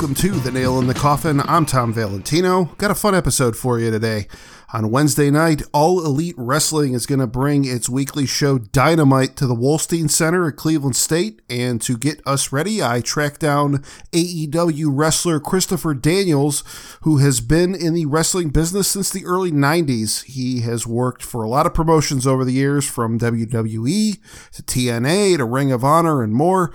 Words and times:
Welcome 0.00 0.14
to 0.14 0.30
The 0.30 0.50
Nail 0.50 0.78
in 0.78 0.86
the 0.86 0.94
Coffin. 0.94 1.42
I'm 1.44 1.66
Tom 1.66 1.92
Valentino. 1.92 2.64
Got 2.78 2.90
a 2.90 2.94
fun 2.94 3.14
episode 3.14 3.54
for 3.54 3.78
you 3.78 3.90
today. 3.90 4.28
On 4.72 4.90
Wednesday 4.90 5.30
night, 5.30 5.60
All 5.74 6.02
Elite 6.02 6.36
Wrestling 6.38 6.94
is 6.94 7.04
going 7.04 7.18
to 7.18 7.26
bring 7.26 7.66
its 7.66 7.86
weekly 7.86 8.24
show 8.24 8.56
Dynamite 8.56 9.36
to 9.36 9.46
the 9.46 9.54
Wolstein 9.54 10.10
Center 10.10 10.48
at 10.48 10.56
Cleveland 10.56 10.96
State. 10.96 11.42
And 11.50 11.82
to 11.82 11.98
get 11.98 12.26
us 12.26 12.50
ready, 12.50 12.82
I 12.82 13.02
tracked 13.02 13.40
down 13.40 13.84
AEW 14.12 14.86
wrestler 14.90 15.38
Christopher 15.38 15.92
Daniels, 15.92 16.64
who 17.02 17.18
has 17.18 17.42
been 17.42 17.74
in 17.74 17.92
the 17.92 18.06
wrestling 18.06 18.48
business 18.48 18.88
since 18.88 19.10
the 19.10 19.26
early 19.26 19.52
90s. 19.52 20.24
He 20.24 20.62
has 20.62 20.86
worked 20.86 21.22
for 21.22 21.42
a 21.42 21.48
lot 21.50 21.66
of 21.66 21.74
promotions 21.74 22.26
over 22.26 22.46
the 22.46 22.54
years, 22.54 22.88
from 22.88 23.18
WWE 23.18 24.18
to 24.52 24.62
TNA 24.62 25.36
to 25.36 25.44
Ring 25.44 25.70
of 25.70 25.84
Honor 25.84 26.22
and 26.22 26.32
more. 26.32 26.72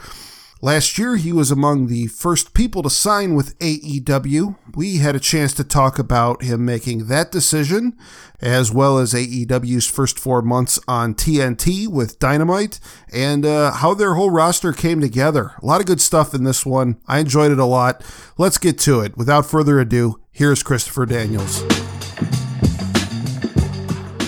Last 0.66 0.98
year, 0.98 1.16
he 1.16 1.32
was 1.32 1.52
among 1.52 1.90
the 1.90 2.08
first 2.08 2.55
people 2.55 2.82
to 2.82 2.90
sign 2.90 3.36
with 3.36 3.55
AEW. 3.60 4.55
We 4.74 4.98
had 4.98 5.16
a 5.16 5.20
chance 5.20 5.54
to 5.54 5.64
talk 5.64 6.00
about 6.00 6.41
him 6.41 6.66
making 6.66 7.05
that 7.05 7.32
decision, 7.32 7.96
as 8.41 8.72
well 8.72 8.98
as 8.98 9.14
AEW's 9.14 9.86
first 9.86 10.18
four 10.18 10.41
months 10.41 10.80
on 10.88 11.14
TNT 11.14 11.88
with 11.88 12.18
Dynamite, 12.18 12.80
and 13.14 13.46
uh, 13.46 13.74
how 13.74 13.94
their 13.94 14.16
whole 14.16 14.32
roster 14.32 14.74
came 14.74 15.02
together. 15.02 15.52
A 15.62 15.66
lot 15.68 15.82
of 15.82 15.85
good 15.85 16.02
stuff 16.02 16.34
in 16.34 16.46
this 16.46 16.66
one. 16.66 17.00
I 17.07 17.20
enjoyed 17.20 17.52
it 17.52 17.60
a 17.60 17.66
lot. 17.66 18.04
Let's 18.40 18.57
get 18.57 18.79
to 18.79 19.02
it. 19.02 19.16
Without 19.16 19.46
further 19.46 19.79
ado, 19.79 20.20
here's 20.32 20.63
Christopher 20.63 21.05
Daniels. 21.05 21.62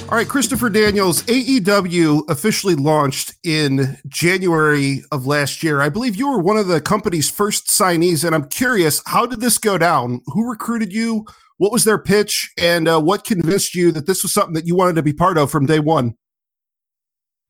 All 0.10 0.18
right, 0.18 0.28
Christopher 0.28 0.70
Daniels, 0.70 1.22
AEW 1.24 2.30
officially 2.30 2.76
launched 2.76 3.34
in 3.44 3.98
January 4.08 5.04
of 5.12 5.28
last 5.28 5.62
year. 5.62 5.82
I 5.82 5.90
believe 5.90 6.16
you 6.16 6.32
were 6.32 6.40
one 6.40 6.56
of 6.56 6.68
the 6.68 6.80
company's 6.80 7.30
first 7.30 7.68
signees, 7.68 8.24
and 8.24 8.34
I'm 8.34 8.48
curious, 8.48 9.04
how 9.06 9.26
did 9.26 9.42
this 9.42 9.58
go 9.58 9.78
down? 9.78 10.22
Who 10.28 10.50
recruited 10.50 10.94
you? 10.94 11.26
What 11.58 11.74
was 11.74 11.84
their 11.84 11.98
pitch? 11.98 12.50
And 12.58 12.88
uh, 12.88 13.02
what 13.02 13.26
convinced 13.26 13.76
you 13.76 13.92
that 13.92 14.08
this 14.08 14.24
was 14.24 14.34
something 14.34 14.54
that 14.54 14.66
you 14.66 14.78
wanted 14.78 14.96
to 14.96 15.04
be 15.04 15.12
part 15.12 15.38
of 15.38 15.52
from 15.52 15.66
day 15.66 15.80
one? 15.80 16.16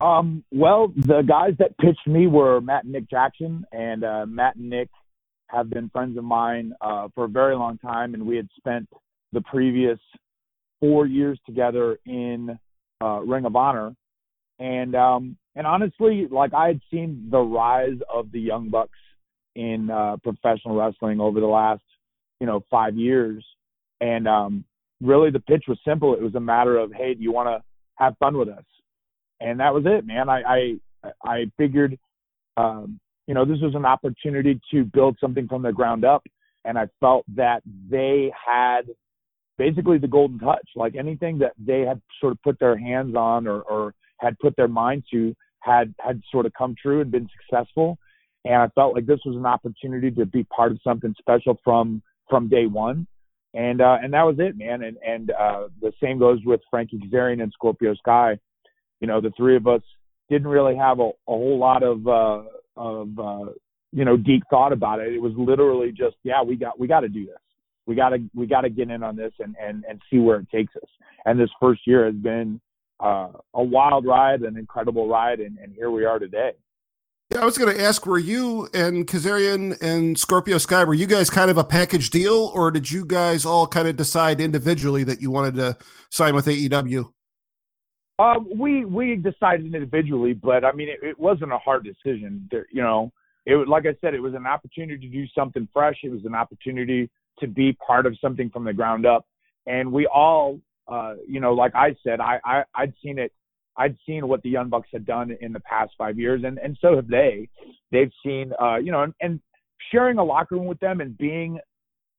Um, 0.00 0.42
well, 0.50 0.92
the 0.96 1.22
guys 1.22 1.52
that 1.60 1.78
pitched 1.78 2.08
me 2.08 2.26
were 2.26 2.60
Matt 2.60 2.82
and 2.82 2.92
Nick 2.92 3.08
Jackson, 3.08 3.64
and 3.70 4.02
uh, 4.02 4.26
Matt 4.26 4.56
and 4.56 4.68
Nick 4.68 4.88
have 5.46 5.70
been 5.70 5.90
friends 5.90 6.18
of 6.18 6.24
mine 6.24 6.72
uh, 6.80 7.06
for 7.14 7.26
a 7.26 7.28
very 7.28 7.54
long 7.54 7.78
time, 7.78 8.14
and 8.14 8.26
we 8.26 8.34
had 8.34 8.48
spent 8.58 8.88
the 9.32 9.42
previous 9.42 10.00
four 10.80 11.06
years 11.06 11.38
together 11.46 11.98
in 12.06 12.58
uh, 13.02 13.20
Ring 13.20 13.44
of 13.44 13.56
Honor, 13.56 13.94
and 14.58 14.94
um, 14.94 15.36
and 15.54 15.66
honestly, 15.66 16.26
like 16.30 16.54
I 16.54 16.68
had 16.68 16.80
seen 16.90 17.28
the 17.30 17.40
rise 17.40 17.98
of 18.12 18.30
the 18.32 18.40
Young 18.40 18.68
Bucks 18.68 18.98
in 19.54 19.90
uh, 19.90 20.16
professional 20.22 20.76
wrestling 20.76 21.20
over 21.20 21.40
the 21.40 21.46
last 21.46 21.82
you 22.40 22.46
know 22.46 22.64
five 22.70 22.96
years, 22.96 23.44
and 24.00 24.26
um, 24.28 24.64
really 25.00 25.30
the 25.30 25.40
pitch 25.40 25.64
was 25.68 25.78
simple. 25.86 26.14
It 26.14 26.22
was 26.22 26.34
a 26.34 26.40
matter 26.40 26.78
of 26.78 26.92
hey, 26.92 27.14
do 27.14 27.22
you 27.22 27.32
want 27.32 27.48
to 27.48 27.62
have 27.96 28.16
fun 28.18 28.36
with 28.36 28.48
us? 28.48 28.64
And 29.40 29.60
that 29.60 29.72
was 29.72 29.84
it, 29.86 30.06
man. 30.06 30.28
I 30.28 30.42
I, 31.04 31.10
I 31.24 31.44
figured. 31.56 31.98
Um, 32.56 32.98
you 33.28 33.34
know, 33.34 33.44
this 33.44 33.58
was 33.60 33.74
an 33.74 33.84
opportunity 33.84 34.58
to 34.72 34.84
build 34.84 35.18
something 35.20 35.46
from 35.46 35.62
the 35.62 35.70
ground 35.70 36.04
up. 36.04 36.24
And 36.64 36.78
I 36.78 36.88
felt 36.98 37.24
that 37.36 37.62
they 37.88 38.32
had 38.46 38.88
basically 39.58 39.98
the 39.98 40.08
golden 40.08 40.38
touch. 40.38 40.66
Like 40.74 40.94
anything 40.94 41.38
that 41.40 41.52
they 41.58 41.80
had 41.80 42.00
sort 42.20 42.32
of 42.32 42.42
put 42.42 42.58
their 42.58 42.78
hands 42.78 43.14
on 43.14 43.46
or, 43.46 43.60
or 43.62 43.94
had 44.18 44.38
put 44.38 44.56
their 44.56 44.68
mind 44.68 45.04
to 45.12 45.34
had 45.60 45.94
had 46.00 46.22
sort 46.30 46.46
of 46.46 46.52
come 46.56 46.74
true 46.80 47.00
and 47.00 47.10
been 47.10 47.28
successful. 47.40 47.98
And 48.44 48.54
I 48.54 48.68
felt 48.68 48.94
like 48.94 49.06
this 49.06 49.20
was 49.26 49.36
an 49.36 49.44
opportunity 49.44 50.10
to 50.12 50.24
be 50.24 50.44
part 50.44 50.72
of 50.72 50.78
something 50.82 51.14
special 51.18 51.58
from 51.62 52.00
from 52.30 52.48
day 52.48 52.66
one. 52.66 53.06
And 53.54 53.80
uh, 53.80 53.98
and 54.02 54.12
that 54.14 54.22
was 54.22 54.36
it, 54.38 54.56
man. 54.56 54.82
And 54.82 54.96
and 55.06 55.30
uh, 55.32 55.68
the 55.80 55.92
same 56.02 56.18
goes 56.18 56.38
with 56.44 56.60
Frankie 56.70 56.98
Kazarian 56.98 57.42
and 57.42 57.52
Scorpio 57.52 57.94
Sky. 57.96 58.38
You 59.00 59.06
know, 59.06 59.20
the 59.20 59.32
three 59.36 59.56
of 59.56 59.66
us 59.66 59.82
didn't 60.30 60.48
really 60.48 60.76
have 60.76 61.00
a, 61.00 61.08
a 61.08 61.10
whole 61.26 61.58
lot 61.58 61.82
of 61.82 62.06
uh, 62.06 62.42
of 62.76 63.18
uh, 63.18 63.50
you 63.92 64.04
know 64.04 64.16
deep 64.16 64.44
thought 64.50 64.72
about 64.72 65.00
it. 65.00 65.12
It 65.12 65.22
was 65.22 65.32
literally 65.36 65.90
just, 65.90 66.16
yeah, 66.22 66.42
we 66.42 66.56
got 66.56 66.78
we 66.78 66.86
got 66.86 67.00
to 67.00 67.08
do 67.08 67.26
this 67.26 67.47
we 67.88 67.94
got 67.94 68.10
to 68.10 68.18
we 68.34 68.46
got 68.46 68.60
to 68.60 68.70
get 68.70 68.90
in 68.90 69.02
on 69.02 69.16
this 69.16 69.32
and 69.40 69.56
and 69.60 69.84
and 69.88 70.00
see 70.10 70.18
where 70.18 70.38
it 70.38 70.50
takes 70.50 70.76
us. 70.76 70.88
And 71.24 71.40
this 71.40 71.50
first 71.58 71.80
year 71.86 72.04
has 72.04 72.14
been 72.14 72.60
uh, 73.00 73.30
a 73.54 73.62
wild 73.62 74.04
ride, 74.06 74.42
an 74.42 74.56
incredible 74.56 75.08
ride, 75.08 75.40
and, 75.40 75.58
and 75.58 75.74
here 75.74 75.90
we 75.90 76.04
are 76.04 76.18
today. 76.18 76.52
Yeah, 77.32 77.42
I 77.42 77.44
was 77.44 77.58
going 77.58 77.74
to 77.74 77.82
ask, 77.82 78.06
were 78.06 78.18
you 78.18 78.68
and 78.72 79.06
Kazarian 79.06 79.76
and 79.82 80.18
Scorpio 80.18 80.56
Sky, 80.56 80.84
were 80.84 80.94
you 80.94 81.06
guys 81.06 81.28
kind 81.28 81.50
of 81.50 81.58
a 81.58 81.64
package 81.64 82.08
deal, 82.08 82.50
or 82.54 82.70
did 82.70 82.90
you 82.90 83.04
guys 83.04 83.44
all 83.44 83.66
kind 83.66 83.86
of 83.86 83.96
decide 83.96 84.40
individually 84.40 85.04
that 85.04 85.20
you 85.20 85.30
wanted 85.30 85.54
to 85.56 85.76
sign 86.10 86.34
with 86.34 86.46
AEW? 86.46 87.12
Um, 88.18 88.48
we 88.54 88.84
we 88.84 89.16
decided 89.16 89.66
individually, 89.74 90.34
but 90.34 90.64
I 90.64 90.72
mean, 90.72 90.88
it, 90.88 91.00
it 91.02 91.18
wasn't 91.18 91.52
a 91.52 91.58
hard 91.58 91.84
decision. 91.84 92.48
There, 92.50 92.66
you 92.72 92.82
know, 92.82 93.12
it 93.46 93.68
like 93.68 93.86
I 93.86 93.96
said, 94.00 94.14
it 94.14 94.20
was 94.20 94.34
an 94.34 94.46
opportunity 94.46 95.06
to 95.06 95.12
do 95.12 95.24
something 95.34 95.68
fresh. 95.72 95.96
It 96.02 96.10
was 96.10 96.24
an 96.24 96.34
opportunity 96.34 97.08
to 97.40 97.46
be 97.46 97.76
part 97.84 98.06
of 98.06 98.16
something 98.20 98.50
from 98.50 98.64
the 98.64 98.72
ground 98.72 99.06
up. 99.06 99.26
And 99.66 99.92
we 99.92 100.06
all, 100.06 100.60
uh, 100.86 101.14
you 101.26 101.40
know, 101.40 101.52
like 101.52 101.74
I 101.74 101.94
said, 102.02 102.20
I, 102.20 102.38
I 102.44 102.62
I'd 102.74 102.94
seen 103.02 103.18
it. 103.18 103.32
I'd 103.76 103.96
seen 104.06 104.26
what 104.26 104.42
the 104.42 104.50
Young 104.50 104.68
Bucks 104.68 104.88
had 104.92 105.06
done 105.06 105.36
in 105.40 105.52
the 105.52 105.60
past 105.60 105.92
five 105.96 106.18
years, 106.18 106.42
and 106.44 106.58
and 106.58 106.76
so 106.80 106.96
have 106.96 107.08
they. 107.08 107.48
They've 107.92 108.12
seen, 108.24 108.52
uh, 108.60 108.76
you 108.76 108.92
know, 108.92 109.02
and, 109.02 109.14
and 109.20 109.40
sharing 109.90 110.18
a 110.18 110.24
locker 110.24 110.56
room 110.56 110.66
with 110.66 110.80
them 110.80 111.00
and 111.00 111.16
being 111.16 111.58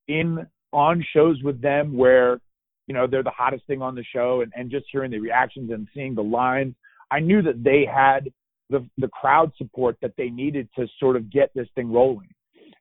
in 0.08 0.46
on 0.72 1.04
shows 1.14 1.42
with 1.44 1.62
them 1.62 1.96
where 1.96 2.40
you 2.88 2.94
know 2.94 3.08
they're 3.08 3.24
the 3.24 3.32
hottest 3.32 3.66
thing 3.68 3.82
on 3.82 3.96
the 3.96 4.04
show 4.14 4.42
and, 4.42 4.52
and 4.56 4.70
just 4.72 4.86
hearing 4.92 5.12
the 5.12 5.20
reactions 5.20 5.72
and 5.72 5.88
seeing 5.94 6.14
the 6.14 6.22
lines 6.22 6.76
i 7.12 7.20
knew 7.20 7.42
that 7.42 7.64
they 7.64 7.86
had 7.92 8.30
the 8.70 8.86
the 8.98 9.08
crowd 9.10 9.52
support 9.58 9.98
that 10.02 10.14
they 10.18 10.30
needed 10.30 10.68
to 10.78 10.88
sort 11.00 11.16
of 11.16 11.32
get 11.32 11.52
this 11.56 11.68
thing 11.76 11.92
rolling 11.92 12.30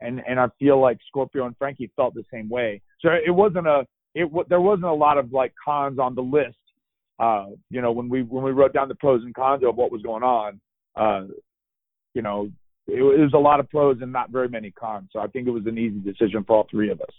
and 0.01 0.23
and 0.27 0.39
I 0.39 0.49
feel 0.59 0.81
like 0.81 0.99
Scorpio 1.09 1.47
and 1.47 1.57
Frankie 1.57 1.91
felt 1.97 2.15
the 2.15 2.25
same 2.33 2.49
way. 2.49 2.81
So 3.01 3.11
it 3.11 3.31
wasn't 3.31 3.67
a 3.67 3.87
it 4.15 4.29
there 4.49 4.61
wasn't 4.61 4.87
a 4.87 4.95
lot 4.95 5.19
of 5.19 5.33
like 5.33 5.53
cons 5.63 5.99
on 5.99 6.15
the 6.15 6.23
list. 6.23 6.57
Uh, 7.19 7.47
you 7.71 7.81
know, 7.81 7.93
when 7.93 8.09
we 8.09 8.23
when 8.23 8.45
we 8.45 8.53
wrote 8.53 8.73
down 8.73 8.89
the 8.89 8.95
pros 8.95 9.23
and 9.23 9.35
cons 9.35 9.63
of 9.65 9.77
what 9.77 9.91
was 9.91 10.03
going 10.03 10.23
on, 10.23 10.61
uh, 10.97 11.25
you 12.15 12.23
know, 12.23 12.51
it, 12.87 13.01
it 13.01 13.21
was 13.21 13.33
a 13.35 13.39
lot 13.39 13.61
of 13.61 13.69
pros 13.71 13.99
and 14.01 14.13
not 14.13 14.31
very 14.31 14.49
many 14.49 14.71
cons. 14.71 15.09
So 15.13 15.21
I 15.21 15.27
think 15.27 15.47
it 15.47 15.51
was 15.51 15.67
an 15.67 15.79
easy 15.79 15.99
decision 15.99 16.45
for 16.45 16.57
all 16.57 16.67
three 16.71 16.91
of 16.91 17.01
us. 17.01 17.15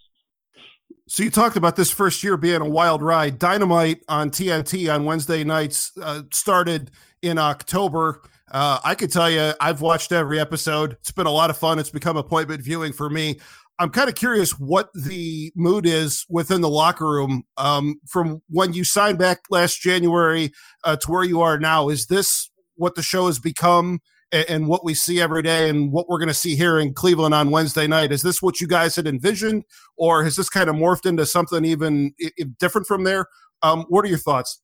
So 1.08 1.24
you 1.24 1.32
talked 1.32 1.58
about 1.58 1.76
this 1.76 1.90
first 1.90 2.24
year 2.24 2.38
being 2.38 2.62
a 2.62 2.70
wild 2.70 3.02
ride. 3.02 3.40
Dynamite 3.40 4.04
on 4.08 4.30
TNT 4.30 4.94
on 4.94 5.06
Wednesday 5.06 5.44
nights 5.44 5.92
uh, 6.02 6.24
started 6.32 6.92
in 7.22 7.38
October. 7.38 8.22
Uh, 8.52 8.80
I 8.84 8.96
could 8.96 9.12
tell 9.12 9.30
you, 9.30 9.54
I've 9.60 9.82
watched 9.82 10.12
every 10.12 10.40
episode. 10.40 10.94
It's 10.94 11.12
been 11.12 11.28
a 11.28 11.32
lot 11.32 11.50
of 11.50 11.58
fun. 11.58 11.80
It's 11.80 11.92
become 11.92 12.18
appointment 12.18 12.64
viewing 12.64 12.94
for 12.94 13.10
me. 13.10 13.40
I'm 13.78 13.92
kind 13.92 14.10
of 14.10 14.16
curious 14.16 14.52
what 14.60 14.90
the 14.94 15.54
mood 15.56 15.86
is 15.86 16.26
within 16.30 16.62
the 16.62 16.70
locker 16.70 17.08
room 17.08 17.44
um, 17.58 17.96
from 18.08 18.42
when 18.50 18.74
you 18.74 18.84
signed 18.84 19.18
back 19.18 19.40
last 19.50 19.80
January 19.80 20.52
uh, 20.84 20.98
to 20.98 21.12
where 21.12 21.24
you 21.24 21.42
are 21.42 21.58
now. 21.58 21.88
Is 21.90 22.08
this 22.08 22.50
what 22.76 22.96
the 22.96 23.02
show 23.02 23.28
has 23.28 23.40
become 23.40 24.00
and, 24.34 24.50
and 24.50 24.68
what 24.68 24.84
we 24.84 24.94
see 24.94 25.22
every 25.22 25.44
day 25.44 25.70
and 25.70 25.94
what 25.94 26.10
we're 26.10 26.18
going 26.18 26.28
to 26.28 26.34
see 26.34 26.56
here 26.56 26.78
in 26.78 26.94
Cleveland 26.94 27.34
on 27.34 27.52
Wednesday 27.52 27.88
night? 27.88 28.12
Is 28.12 28.22
this 28.22 28.42
what 28.42 28.60
you 28.60 28.68
guys 28.68 28.98
had 28.98 29.08
envisioned, 29.08 29.64
or 29.96 30.26
has 30.26 30.36
this 30.36 30.50
kind 30.50 30.70
of 30.70 30.76
morphed 30.76 31.06
into 31.06 31.26
something 31.26 31.64
even 31.64 32.14
different 32.60 32.86
from 32.86 33.06
there? 33.06 33.28
Um, 33.62 33.86
what 33.90 34.04
are 34.04 34.10
your 34.10 34.18
thoughts? 34.18 34.62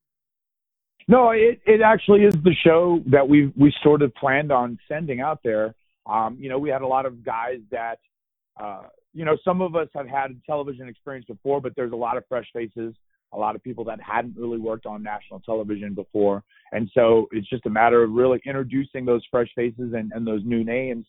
No, 1.08 1.32
it, 1.32 1.62
it 1.66 1.82
actually 1.82 2.24
is 2.24 2.34
the 2.34 2.56
show 2.64 3.02
that 3.08 3.28
we 3.28 3.52
we 3.56 3.74
sort 3.84 4.02
of 4.02 4.14
planned 4.16 4.52
on 4.52 4.80
sending 4.88 5.22
out 5.22 5.42
there. 5.44 5.76
Um, 6.08 6.38
you 6.40 6.50
know, 6.50 6.58
we 6.58 6.70
had 6.70 6.82
a 6.82 6.88
lot 6.88 7.06
of 7.06 7.24
guys 7.24 7.60
that, 7.72 8.00
uh, 8.60 8.84
you 9.14 9.26
know, 9.26 9.38
some 9.44 9.62
of 9.62 9.76
us 9.76 9.88
have 9.94 10.08
had 10.08 10.40
television 10.46 10.88
experience 10.88 11.26
before, 11.26 11.62
but 11.62 11.74
there's 11.76 11.94
a 11.94 11.96
lot 11.96 12.18
of 12.18 12.24
fresh 12.28 12.48
faces, 12.54 12.96
a 13.34 13.38
lot 13.38 13.56
of 13.56 13.64
people 13.64 13.84
that 13.86 14.00
hadn't 14.02 14.36
really 14.38 14.60
worked 14.60 14.86
on 14.86 15.04
national 15.04 15.40
television 15.42 15.94
before. 15.94 16.44
And 16.72 16.90
so 16.94 17.28
it's 17.32 17.50
just 17.50 17.66
a 17.66 17.70
matter 17.70 18.04
of 18.04 18.12
really 18.12 18.40
introducing 18.46 19.06
those 19.06 19.24
fresh 19.32 19.50
faces 19.56 19.94
and, 19.94 20.12
and 20.14 20.26
those 20.26 20.42
new 20.44 20.64
names 20.64 21.06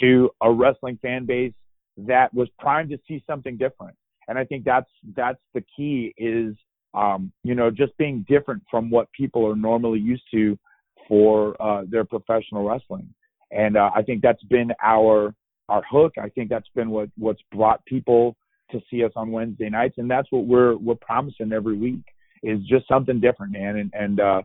to 0.00 0.30
a 0.42 0.50
wrestling 0.50 0.98
fan 1.02 1.26
base 1.26 1.52
that 1.96 2.32
was 2.32 2.48
primed 2.58 2.90
to 2.90 2.98
see 3.06 3.22
something 3.26 3.56
different. 3.56 3.96
And 4.28 4.38
I 4.38 4.44
think 4.44 4.64
that's 4.64 4.90
that's 5.16 5.40
the 5.54 5.64
key 5.76 6.14
is 6.16 6.54
Um, 6.92 7.32
you 7.44 7.54
know, 7.54 7.70
just 7.70 7.96
being 7.98 8.24
different 8.28 8.62
from 8.70 8.90
what 8.90 9.10
people 9.12 9.46
are 9.46 9.56
normally 9.56 10.00
used 10.00 10.24
to 10.32 10.58
for 11.06 11.60
uh, 11.62 11.84
their 11.88 12.04
professional 12.04 12.68
wrestling. 12.68 13.12
And 13.50 13.76
uh, 13.76 13.90
I 13.94 14.02
think 14.02 14.22
that's 14.22 14.42
been 14.44 14.72
our 14.82 15.34
our 15.68 15.82
hook. 15.88 16.14
I 16.20 16.28
think 16.28 16.50
that's 16.50 16.68
been 16.74 16.90
what 16.90 17.08
what's 17.16 17.42
brought 17.52 17.84
people 17.84 18.36
to 18.70 18.80
see 18.90 19.04
us 19.04 19.12
on 19.16 19.32
Wednesday 19.32 19.68
nights, 19.68 19.96
and 19.98 20.10
that's 20.10 20.30
what 20.30 20.46
we're 20.46 20.76
we're 20.76 20.94
promising 20.96 21.52
every 21.52 21.76
week 21.76 22.04
is 22.42 22.60
just 22.66 22.88
something 22.88 23.20
different, 23.20 23.52
man. 23.52 23.76
And 23.76 23.90
and 23.92 24.20
uh, 24.20 24.42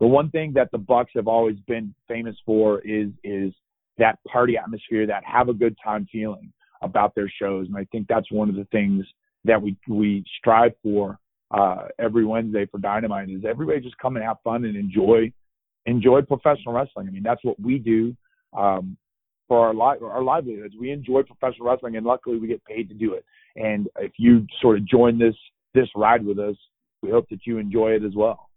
the 0.00 0.06
one 0.06 0.30
thing 0.30 0.52
that 0.54 0.70
the 0.70 0.78
Bucks 0.78 1.12
have 1.14 1.28
always 1.28 1.56
been 1.66 1.94
famous 2.06 2.36
for 2.44 2.80
is 2.80 3.08
is 3.24 3.52
that 3.98 4.18
party 4.24 4.56
atmosphere, 4.56 5.06
that 5.06 5.24
have 5.24 5.48
a 5.48 5.54
good 5.54 5.76
time 5.82 6.06
feeling 6.10 6.52
about 6.82 7.14
their 7.14 7.30
shows, 7.40 7.66
and 7.66 7.76
I 7.76 7.84
think 7.90 8.06
that's 8.08 8.30
one 8.30 8.48
of 8.48 8.54
the 8.54 8.66
things 8.70 9.04
that 9.44 9.60
we 9.60 9.76
we 9.88 10.24
strive 10.38 10.72
for 10.82 11.18
uh, 11.50 11.88
every 11.98 12.24
Wednesday 12.24 12.66
for 12.66 12.78
Dynamite 12.78 13.30
is 13.30 13.44
everybody 13.48 13.80
just 13.80 13.98
come 13.98 14.16
and 14.16 14.24
have 14.24 14.36
fun 14.44 14.64
and 14.64 14.76
enjoy 14.76 15.32
enjoy 15.86 16.20
professional 16.22 16.74
wrestling. 16.74 17.08
I 17.08 17.10
mean, 17.10 17.22
that's 17.22 17.42
what 17.42 17.58
we 17.58 17.78
do 17.78 18.14
um, 18.56 18.96
for 19.46 19.66
our 19.66 19.74
li- 19.74 20.00
our 20.02 20.22
livelihoods. 20.22 20.74
We 20.78 20.90
enjoy 20.90 21.22
professional 21.22 21.68
wrestling, 21.68 21.96
and 21.96 22.04
luckily 22.04 22.38
we 22.38 22.48
get 22.48 22.64
paid 22.64 22.88
to 22.90 22.94
do 22.94 23.14
it. 23.14 23.24
And 23.56 23.88
if 23.98 24.12
you 24.18 24.46
sort 24.60 24.76
of 24.76 24.86
join 24.86 25.18
this 25.18 25.34
this 25.74 25.88
ride 25.96 26.24
with 26.24 26.38
us, 26.38 26.56
we 27.02 27.10
hope 27.10 27.28
that 27.30 27.40
you 27.46 27.58
enjoy 27.58 27.92
it 27.92 28.04
as 28.04 28.14
well. 28.14 28.50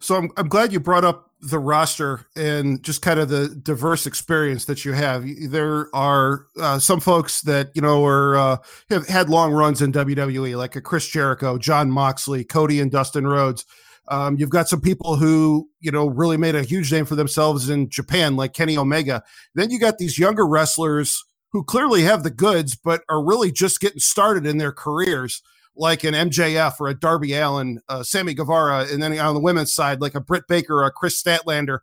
So 0.00 0.16
I'm 0.16 0.30
I'm 0.36 0.48
glad 0.48 0.72
you 0.72 0.80
brought 0.80 1.04
up 1.04 1.25
the 1.40 1.58
roster 1.58 2.26
and 2.34 2.82
just 2.82 3.02
kind 3.02 3.20
of 3.20 3.28
the 3.28 3.48
diverse 3.62 4.06
experience 4.06 4.64
that 4.64 4.84
you 4.84 4.92
have. 4.92 5.24
There 5.48 5.94
are 5.94 6.46
uh, 6.58 6.78
some 6.78 7.00
folks 7.00 7.42
that 7.42 7.70
you 7.74 7.82
know 7.82 8.04
are 8.04 8.36
uh, 8.36 8.56
have 8.90 9.06
had 9.06 9.28
long 9.28 9.52
runs 9.52 9.82
in 9.82 9.92
WWE, 9.92 10.56
like 10.56 10.76
a 10.76 10.80
Chris 10.80 11.06
Jericho, 11.08 11.58
Jon 11.58 11.90
Moxley, 11.90 12.44
Cody, 12.44 12.80
and 12.80 12.90
Dustin 12.90 13.26
Rhodes. 13.26 13.64
Um, 14.08 14.36
you've 14.38 14.50
got 14.50 14.68
some 14.68 14.80
people 14.80 15.16
who 15.16 15.68
you 15.80 15.90
know 15.90 16.06
really 16.06 16.36
made 16.36 16.54
a 16.54 16.62
huge 16.62 16.92
name 16.92 17.04
for 17.04 17.16
themselves 17.16 17.68
in 17.68 17.90
Japan, 17.90 18.36
like 18.36 18.54
Kenny 18.54 18.76
Omega. 18.76 19.22
Then 19.54 19.70
you 19.70 19.78
got 19.78 19.98
these 19.98 20.18
younger 20.18 20.46
wrestlers 20.46 21.24
who 21.52 21.62
clearly 21.64 22.02
have 22.02 22.22
the 22.22 22.30
goods, 22.30 22.76
but 22.76 23.02
are 23.08 23.24
really 23.24 23.52
just 23.52 23.80
getting 23.80 24.00
started 24.00 24.46
in 24.46 24.58
their 24.58 24.72
careers 24.72 25.42
like 25.76 26.04
an 26.04 26.14
MJF 26.14 26.74
or 26.80 26.88
a 26.88 26.94
Darby 26.94 27.34
Allin, 27.34 27.80
uh, 27.88 28.02
Sammy 28.02 28.34
Guevara, 28.34 28.86
and 28.90 29.02
then 29.02 29.18
on 29.18 29.34
the 29.34 29.40
women's 29.40 29.72
side, 29.72 30.00
like 30.00 30.14
a 30.14 30.20
Britt 30.20 30.44
Baker 30.48 30.76
or 30.82 30.86
a 30.86 30.90
Kris 30.90 31.22
Statlander. 31.22 31.78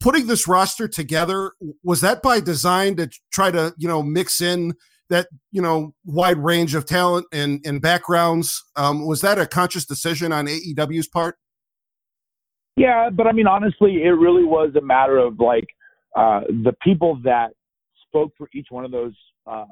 Putting 0.00 0.26
this 0.26 0.48
roster 0.48 0.88
together, 0.88 1.52
was 1.84 2.00
that 2.00 2.22
by 2.22 2.40
design 2.40 2.96
to 2.96 3.08
try 3.32 3.50
to, 3.52 3.72
you 3.78 3.86
know, 3.86 4.02
mix 4.02 4.40
in 4.40 4.74
that, 5.10 5.28
you 5.52 5.62
know, 5.62 5.94
wide 6.04 6.38
range 6.38 6.74
of 6.74 6.86
talent 6.86 7.26
and, 7.32 7.60
and 7.64 7.80
backgrounds? 7.80 8.64
Um, 8.74 9.06
was 9.06 9.20
that 9.20 9.38
a 9.38 9.46
conscious 9.46 9.84
decision 9.84 10.32
on 10.32 10.46
AEW's 10.46 11.06
part? 11.06 11.36
Yeah, 12.76 13.10
but 13.10 13.26
I 13.26 13.32
mean, 13.32 13.46
honestly, 13.46 14.02
it 14.02 14.10
really 14.10 14.44
was 14.44 14.74
a 14.76 14.80
matter 14.80 15.18
of 15.18 15.38
like 15.38 15.66
uh, 16.16 16.40
the 16.48 16.74
people 16.82 17.20
that 17.24 17.50
spoke 18.08 18.32
for 18.36 18.48
each 18.54 18.66
one 18.70 18.84
of 18.84 18.90
those 18.90 19.14
uh, 19.46 19.64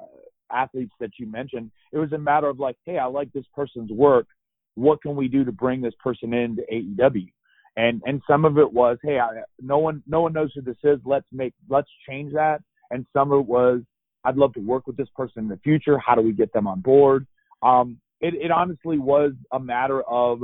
athletes 0.53 0.93
that 1.01 1.11
you 1.19 1.27
mentioned. 1.27 1.71
It 1.93 1.99
was 1.99 2.13
a 2.13 2.19
matter 2.19 2.49
of 2.49 2.59
like, 2.59 2.77
hey, 2.85 2.99
I 2.99 3.07
like 3.07 3.33
this 3.33 3.45
person's 3.55 3.91
work. 3.91 4.27
What 4.75 5.03
can 5.03 5.17
we 5.17 5.29
do 5.29 5.45
to 5.45 5.53
bring 5.53 5.81
this 5.81 5.95
person 6.03 6.33
into 6.33 6.63
AEW? 6.73 7.31
And 7.77 8.03
and 8.05 8.21
some 8.29 8.45
of 8.45 8.59
it 8.59 8.71
was, 8.73 8.99
hey, 9.03 9.19
I, 9.19 9.43
no 9.61 9.79
one 9.79 10.03
no 10.07 10.23
one 10.23 10.33
knows 10.33 10.51
who 10.55 10.63
this 10.63 10.77
is. 10.83 10.99
Let's 11.05 11.27
make 11.33 11.55
let's 11.69 11.89
change 12.09 12.33
that. 12.33 12.63
And 12.91 13.07
some 13.13 13.31
of 13.33 13.41
it 13.41 13.47
was, 13.47 13.83
I'd 14.25 14.37
love 14.37 14.53
to 14.55 14.61
work 14.61 14.87
with 14.87 14.97
this 14.97 15.09
person 15.17 15.45
in 15.45 15.49
the 15.49 15.59
future. 15.59 15.97
How 15.99 16.17
do 16.17 16.23
we 16.23 16.33
get 16.33 16.53
them 16.53 16.67
on 16.67 16.81
board? 16.81 17.27
Um, 17.63 17.99
it, 18.21 18.35
it 18.35 18.51
honestly 18.51 18.99
was 18.99 19.33
a 19.53 19.61
matter 19.61 20.03
of 20.03 20.43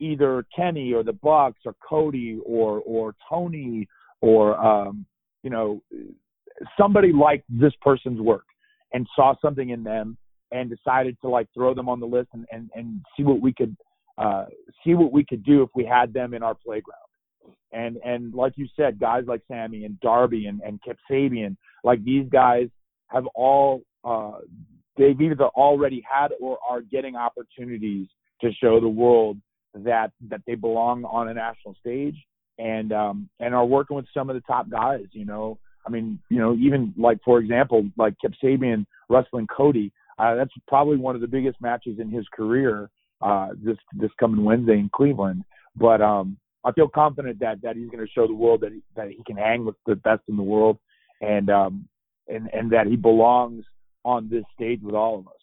either 0.00 0.44
Kenny 0.54 0.92
or 0.92 1.02
the 1.02 1.12
Bucks 1.12 1.60
or 1.64 1.74
Cody 1.86 2.40
or 2.44 2.80
or 2.80 3.14
Tony 3.28 3.88
or 4.20 4.58
um, 4.58 5.06
you 5.42 5.50
know 5.50 5.80
somebody 6.78 7.12
liked 7.12 7.44
this 7.48 7.72
person's 7.80 8.20
work 8.20 8.44
and 8.96 9.06
saw 9.14 9.34
something 9.42 9.68
in 9.68 9.84
them 9.84 10.16
and 10.52 10.70
decided 10.70 11.18
to 11.20 11.28
like 11.28 11.46
throw 11.52 11.74
them 11.74 11.86
on 11.86 12.00
the 12.00 12.06
list 12.06 12.28
and, 12.32 12.46
and, 12.50 12.70
and 12.74 13.02
see 13.14 13.22
what 13.22 13.42
we 13.42 13.52
could 13.52 13.76
uh, 14.16 14.46
see 14.82 14.94
what 14.94 15.12
we 15.12 15.22
could 15.22 15.44
do 15.44 15.62
if 15.62 15.68
we 15.74 15.84
had 15.84 16.14
them 16.14 16.32
in 16.32 16.42
our 16.42 16.54
playground. 16.54 16.96
And 17.72 17.98
and 17.98 18.32
like 18.32 18.54
you 18.56 18.66
said, 18.74 18.98
guys 18.98 19.24
like 19.26 19.42
Sammy 19.48 19.84
and 19.84 20.00
Darby 20.00 20.46
and, 20.46 20.62
and 20.62 20.80
Kip 20.82 20.96
Sabian, 21.10 21.58
like 21.84 22.02
these 22.04 22.26
guys 22.32 22.68
have 23.08 23.26
all 23.34 23.82
uh, 24.02 24.38
they've 24.96 25.20
either 25.20 25.44
already 25.44 26.02
had 26.10 26.28
or 26.40 26.58
are 26.66 26.80
getting 26.80 27.16
opportunities 27.16 28.06
to 28.40 28.50
show 28.54 28.80
the 28.80 28.88
world 28.88 29.36
that 29.74 30.10
that 30.30 30.40
they 30.46 30.54
belong 30.54 31.04
on 31.04 31.28
a 31.28 31.34
national 31.34 31.74
stage 31.80 32.16
and 32.58 32.94
um 32.94 33.28
and 33.40 33.54
are 33.54 33.66
working 33.66 33.94
with 33.94 34.06
some 34.14 34.30
of 34.30 34.36
the 34.36 34.42
top 34.42 34.70
guys, 34.70 35.04
you 35.12 35.26
know, 35.26 35.58
I 35.86 35.90
mean, 35.90 36.18
you 36.30 36.38
know, 36.38 36.54
even 36.54 36.92
like 36.96 37.18
for 37.24 37.38
example, 37.38 37.88
like 37.96 38.14
Kip 38.20 38.32
Sabian 38.42 38.86
wrestling 39.08 39.46
Cody, 39.54 39.92
uh, 40.18 40.34
that's 40.34 40.52
probably 40.66 40.96
one 40.96 41.14
of 41.14 41.20
the 41.20 41.26
biggest 41.28 41.60
matches 41.60 41.98
in 42.00 42.10
his 42.10 42.26
career 42.34 42.90
uh, 43.22 43.48
this 43.62 43.76
this 43.92 44.10
coming 44.18 44.44
Wednesday 44.44 44.78
in 44.78 44.90
Cleveland. 44.94 45.44
But 45.76 46.00
um, 46.00 46.38
I 46.64 46.72
feel 46.72 46.88
confident 46.88 47.38
that 47.40 47.62
that 47.62 47.76
he's 47.76 47.88
going 47.88 48.04
to 48.04 48.12
show 48.12 48.26
the 48.26 48.34
world 48.34 48.62
that 48.62 48.72
he, 48.72 48.82
that 48.96 49.08
he 49.08 49.22
can 49.26 49.36
hang 49.36 49.64
with 49.64 49.76
the 49.86 49.96
best 49.96 50.22
in 50.28 50.36
the 50.36 50.42
world, 50.42 50.78
and 51.20 51.50
um, 51.50 51.88
and 52.28 52.48
and 52.52 52.70
that 52.72 52.86
he 52.86 52.96
belongs 52.96 53.64
on 54.04 54.28
this 54.28 54.44
stage 54.54 54.80
with 54.82 54.94
all 54.94 55.18
of 55.18 55.26
us. 55.26 55.34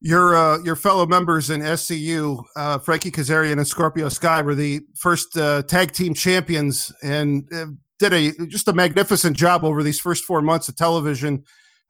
Your 0.00 0.34
uh, 0.34 0.58
your 0.58 0.74
fellow 0.74 1.06
members 1.06 1.48
in 1.48 1.60
SCU, 1.60 2.42
uh, 2.56 2.78
Frankie 2.78 3.12
Kazarian 3.12 3.52
and 3.52 3.66
Scorpio 3.66 4.08
Sky, 4.08 4.42
were 4.42 4.56
the 4.56 4.80
first 4.96 5.36
uh, 5.36 5.62
tag 5.62 5.92
team 5.92 6.12
champions, 6.12 6.92
and 7.02 7.48
uh, 7.54 7.66
did 8.02 8.12
a 8.12 8.46
just 8.46 8.68
a 8.68 8.72
magnificent 8.72 9.36
job 9.36 9.64
over 9.64 9.82
these 9.82 10.00
first 10.00 10.24
four 10.24 10.42
months 10.42 10.68
of 10.68 10.76
television, 10.76 11.44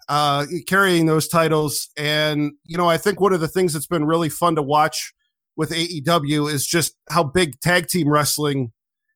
uh, 0.09 0.45
carrying 0.67 1.07
those 1.07 1.27
titles. 1.27 1.89
And 1.97 2.53
you 2.65 2.77
know, 2.77 2.89
I 2.89 2.99
think 2.99 3.21
one 3.21 3.33
of 3.33 3.41
the 3.41 3.49
things 3.49 3.73
that's 3.73 3.87
been 3.87 4.05
really 4.05 4.29
fun 4.29 4.55
to 4.57 4.63
watch 4.63 5.15
with 5.57 5.71
AEW 5.71 6.53
is 6.53 6.67
just 6.67 6.95
how 7.11 7.25
big 7.25 7.59
tag 7.61 7.87
team 7.87 8.09
wrestling 8.09 8.73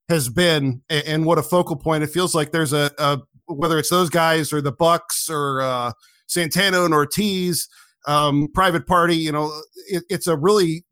has 0.09 0.29
been, 0.29 0.83
and, 0.89 1.05
and 1.07 1.25
what 1.27 1.39
a 1.39 1.43
focal 1.43 1.77
point. 1.77 2.03
It 2.03 2.11
feels 2.11 2.35
like 2.35 2.51
there's 2.51 2.73
a, 2.73 2.91
a 2.99 3.21
whether 3.47 3.79
it's 3.79 3.91
those 3.91 4.11
guys 4.11 4.53
or 4.53 4.63
the 4.63 4.73
Bucks 4.73 5.29
or 5.29 5.61
uh, 5.61 5.93
Santana 6.27 6.85
and 6.85 6.95
Ortiz, 6.95 7.69
um, 8.07 8.49
Private 8.55 8.87
Party. 8.87 9.17
You 9.17 9.33
know, 9.33 9.53
it, 9.89 10.05
it's 10.09 10.27
a 10.27 10.37
really 10.37 10.85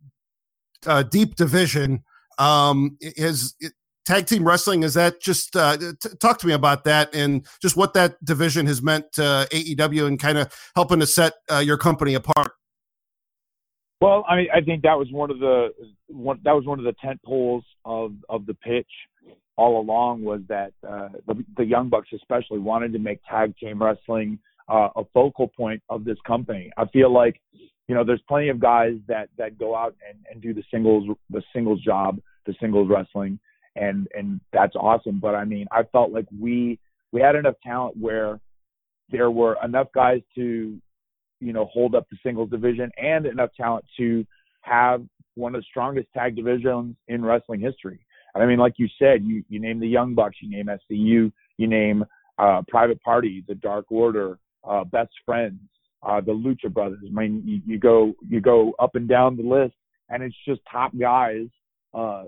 uh, 0.86 1.02
deep 1.04 1.36
division. 1.36 2.04
Um, 2.38 2.98
is 3.00 3.54
it, 3.60 3.72
tag 4.04 4.26
team 4.26 4.46
wrestling 4.46 4.82
is 4.82 4.94
that 4.94 5.20
just 5.20 5.56
uh, 5.56 5.76
t- 5.76 6.10
talk 6.20 6.38
to 6.38 6.46
me 6.46 6.52
about 6.52 6.84
that 6.84 7.14
and 7.14 7.46
just 7.60 7.76
what 7.76 7.94
that 7.94 8.22
division 8.24 8.66
has 8.66 8.82
meant 8.82 9.12
to 9.12 9.46
AEW 9.50 10.06
and 10.06 10.18
kind 10.18 10.38
of 10.38 10.52
helping 10.74 11.00
to 11.00 11.06
set 11.06 11.34
uh, 11.50 11.58
your 11.58 11.78
company 11.78 12.14
apart. 12.14 12.52
Well, 14.00 14.24
I 14.28 14.36
mean, 14.36 14.48
I 14.54 14.60
think 14.60 14.82
that 14.82 14.98
was 14.98 15.08
one 15.10 15.30
of 15.30 15.38
the 15.38 15.68
one 16.08 16.38
that 16.44 16.52
was 16.52 16.66
one 16.66 16.78
of 16.78 16.84
the 16.84 16.94
tent 17.02 17.20
poles 17.24 17.64
of 17.84 18.12
of 18.28 18.44
the 18.44 18.54
pitch 18.54 18.88
all 19.56 19.80
along 19.80 20.22
was 20.22 20.40
that 20.48 20.72
uh, 20.86 21.08
the, 21.26 21.42
the 21.56 21.64
Young 21.64 21.88
Bucks 21.88 22.08
especially 22.12 22.58
wanted 22.58 22.92
to 22.92 22.98
make 22.98 23.20
tag 23.30 23.56
team 23.56 23.82
wrestling 23.82 24.38
uh, 24.68 24.88
a 24.96 25.04
focal 25.14 25.48
point 25.48 25.82
of 25.88 26.04
this 26.04 26.18
company. 26.26 26.70
I 26.76 26.86
feel 26.86 27.10
like 27.10 27.40
you 27.88 27.94
know 27.94 28.04
there's 28.04 28.20
plenty 28.28 28.48
of 28.50 28.60
guys 28.60 28.94
that 29.08 29.28
that 29.38 29.58
go 29.58 29.74
out 29.74 29.94
and, 30.06 30.18
and 30.30 30.42
do 30.42 30.52
the 30.52 30.64
singles 30.70 31.08
the 31.30 31.42
singles 31.54 31.80
job, 31.80 32.18
the 32.46 32.54
singles 32.60 32.88
wrestling 32.90 33.38
and 33.76 34.08
and 34.14 34.40
that's 34.52 34.76
awesome. 34.76 35.18
But 35.20 35.34
I 35.34 35.44
mean, 35.44 35.66
I 35.70 35.82
felt 35.84 36.12
like 36.12 36.26
we 36.38 36.78
we 37.12 37.20
had 37.20 37.36
enough 37.36 37.56
talent 37.62 37.96
where 37.96 38.40
there 39.10 39.30
were 39.30 39.56
enough 39.64 39.88
guys 39.94 40.20
to 40.36 40.78
you 41.40 41.52
know 41.52 41.66
hold 41.66 41.94
up 41.94 42.06
the 42.10 42.16
singles 42.22 42.50
division 42.50 42.90
and 42.96 43.26
enough 43.26 43.50
talent 43.56 43.84
to 43.98 44.24
have 44.62 45.04
one 45.34 45.54
of 45.54 45.60
the 45.60 45.66
strongest 45.68 46.08
tag 46.14 46.36
divisions 46.36 46.96
in 47.08 47.24
wrestling 47.24 47.60
history. 47.60 48.00
And 48.34 48.42
I 48.42 48.46
mean, 48.46 48.58
like 48.58 48.74
you 48.76 48.88
said, 48.98 49.22
you 49.22 49.44
you 49.48 49.60
name 49.60 49.80
the 49.80 49.88
Young 49.88 50.14
Bucks, 50.14 50.36
you 50.40 50.50
name 50.50 50.66
SCU, 50.66 51.32
you 51.56 51.66
name 51.66 52.04
uh, 52.38 52.62
Private 52.68 53.00
Party, 53.02 53.44
the 53.46 53.54
Dark 53.54 53.86
Order, 53.90 54.38
uh, 54.64 54.84
Best 54.84 55.12
Friends, 55.24 55.60
uh, 56.02 56.20
the 56.20 56.32
Lucha 56.32 56.72
Brothers. 56.72 57.00
I 57.06 57.12
mean, 57.12 57.42
you, 57.44 57.60
you 57.66 57.78
go 57.78 58.14
you 58.28 58.40
go 58.40 58.72
up 58.78 58.94
and 58.94 59.08
down 59.08 59.36
the 59.36 59.42
list, 59.42 59.74
and 60.08 60.22
it's 60.22 60.36
just 60.46 60.60
top 60.70 60.92
guys 60.98 61.46
uh, 61.94 62.24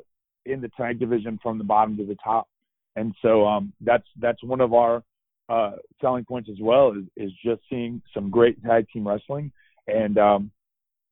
in 0.47 0.61
the 0.61 0.71
tag 0.76 0.99
division 0.99 1.38
from 1.43 1.59
the 1.59 1.65
bottom 1.65 1.97
to 1.97 2.05
the 2.05 2.17
top. 2.23 2.49
And 2.97 3.15
so 3.21 3.47
um, 3.47 3.73
that's 3.81 4.07
that's 4.19 4.43
one 4.43 4.61
of 4.61 4.73
our 4.73 5.03
uh, 5.49 5.73
selling 6.00 6.25
points 6.25 6.49
as 6.50 6.59
well 6.61 6.93
is, 6.93 7.05
is 7.17 7.33
just 7.45 7.61
seeing 7.69 8.03
some 8.15 8.31
great 8.31 8.62
tag 8.65 8.87
team 8.93 9.07
wrestling, 9.07 9.53
and, 9.87 10.19
um, 10.19 10.50